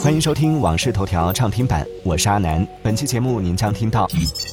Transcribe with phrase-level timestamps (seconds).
[0.00, 2.66] 欢迎收听《往事头条》畅听版，我是阿南。
[2.82, 4.08] 本期节目您将听到：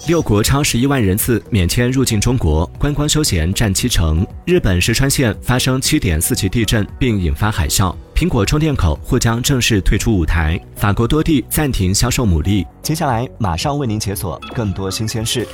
[0.07, 12.63] 六国超十一万人次免签入境中国，观光休闲占七成；日本石川县发生七点四级地震并引发海啸；苹果充电口或将正式退出舞台；法国多地暂停销售牡蛎。
[12.83, 15.47] 接下来马上为您解锁更多新鲜事。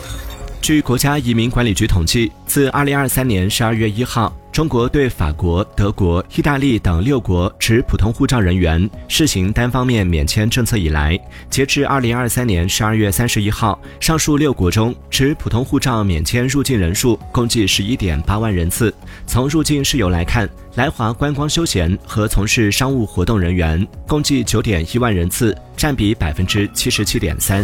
[0.62, 4.36] 据国家移民管理局统计，自二零二三年十二月一号。
[4.58, 11.16] 中国对法国、德国、意大利等六国持普通护照人员试行单方面免签政策以来，
[11.48, 18.92] 截至二零二三年十二月三十一号，上述六国中持普通护照免签入境人数共计十一点八万人次。
[19.28, 27.64] 从入境事由来看，来华观光休闲和从事商务活动人员共计九点一万人次，占比百分之七十七点三。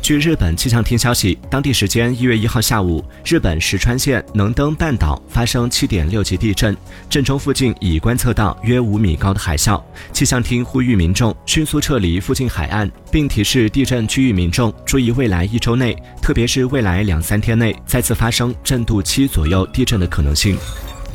[0.00, 6.74] 据日本气象厅消息，当地时间一月一号下午，日本石川县能登半岛发生七点六级地震，
[7.10, 9.82] 震中附近已观测到约五米高的海啸。
[10.12, 20.56] 气象厅呼吁民众迅速撤离附近海岸，并提示地震区域民众注意未来一周内，特别是未来两三天内再次发生震度七左右地震的可能性。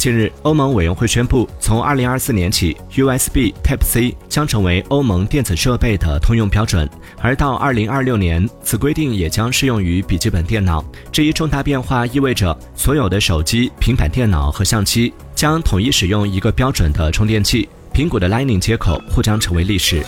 [0.04, 6.90] 近日，欧盟委员会宣布，从二零二四年起，USB Type-C 将成为欧盟电子设备的通用标准，
[7.22, 10.84] 而到二零二六年，此规定也将适用于笔记本电脑。
[11.10, 20.04] 这一重大变化意味着，所有的手机、平板电脑和相机将统一使用一个标准的充电器，苹果的 Lightning 接口或将成为历史。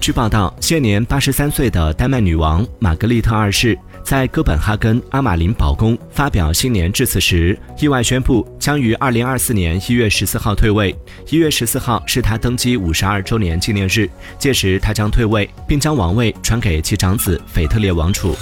[0.00, 3.78] 据报道，现年八十三岁的丹麦女王玛格丽特二世。
[4.06, 10.96] 在哥本哈根阿马林堡宫发表新年致辞时，意外宣布将于二零二四年一月十四号退位。
[11.28, 18.36] 一月十四号是他登基五十二周年纪念日，届时他将退位，并将王位传给其长子腓特烈王储。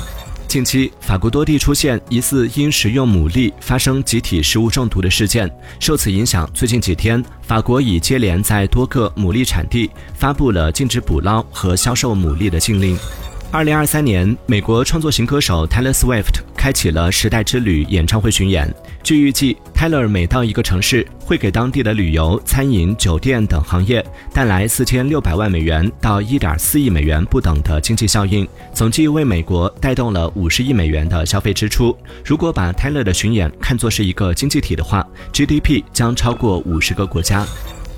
[0.46, 5.50] 近期，法国多地出现疑似因食用牡蛎发生集体食物中毒的事件。
[5.80, 12.98] 受此影响，最近几天，法国已接连在多个牡蛎产地发布了禁止捕捞和销售牡蛎的禁令。
[13.54, 18.68] 二零二三年，美国创作型歌手 Taylor Swift 开启了《时代之旅》演唱会巡演。
[19.04, 31.96] 据预计，Taylor 每到一个城市，会给当地的旅游、餐饮、酒店等行业带来四千六百万美元到一点四亿美元不等的经济效应，总计为美国带动了五十亿美元的消费支出。
[32.24, 37.46] 如果把 Taylor 的巡演看作是一个经济体的话，GDP 将超过五十个国家。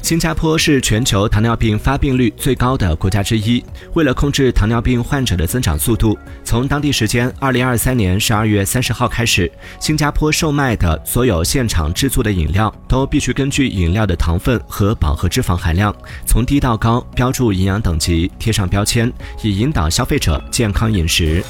[0.06, 3.60] 新加坡是全球糖尿病发病率最高的国家之一。
[3.94, 9.50] 为了控制糖尿病患者的增长速度，从当地时间二零二三年十二月三十号开始，
[9.80, 15.92] 新加坡售卖的所有现场制作的饮料都必须根据饮料的糖分和饱和脂肪含量，
[16.24, 19.12] 从低到高标注营养等级，贴上标签，
[19.42, 21.42] 以引导消费者健康饮食。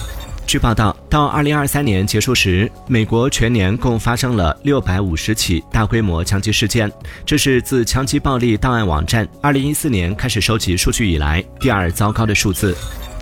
[0.47, 6.91] 据报道，到二零二三年结束时，美国全年共发生了六百五十起大规模枪击事件，
[7.25, 12.77] 这是自枪击暴力档案网站二零一四年开始收集数据以来第二糟糕的数字。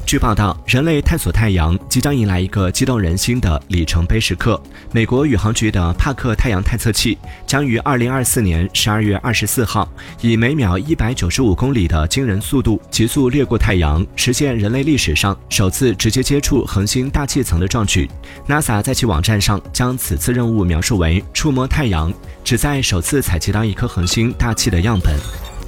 [0.06, 4.60] 据报道，人类探索太阳即将迎来一个激动人心的里程碑时刻。
[4.92, 7.16] 美国宇航局的帕克太阳探测器
[7.46, 9.88] 将于二零二四年十二月二十四号，
[10.20, 18.08] 以每秒一百九十五公里的惊人速度急速掠过太阳，实现人类历史上首次直接接触恒星大气层的壮举。
[18.46, 22.12] NASA 在其网站上将此次任务描述为“触摸太阳”，
[22.44, 25.14] 旨在首次采集到一颗恒星大气的样本。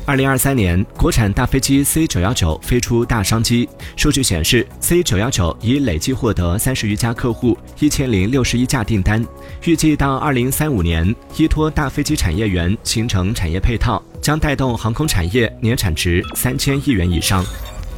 [0.06, 3.69] 二零二三年，国产大飞机 C 九幺九飞出大商机。
[3.97, 9.27] 数据显示，C 九幺九已累计获得三十余家客户，一千零六十一架订单。
[9.65, 17.44] 预计到二零三五年，依托大飞机产业园形成产业配套，将带动航空产业年产值三千亿元以上。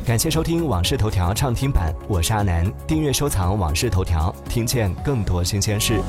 [0.06, 2.66] 感谢收听《往事头条》畅听版，我是阿南。
[2.86, 6.00] 订阅收藏《往事头条》，听见更多新鲜事。